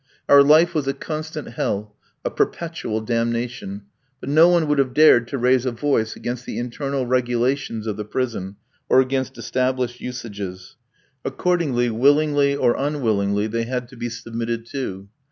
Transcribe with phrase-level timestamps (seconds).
[0.27, 1.95] Our life was a constant hell,
[2.25, 3.83] a perpetual damnation;
[4.19, 7.97] but no one would have dared to raise a voice against the internal regulations of
[7.97, 8.55] the prison,
[8.89, 10.75] or against established usages.
[11.23, 15.07] Accordingly, willingly or unwillingly, they had to be submitted to.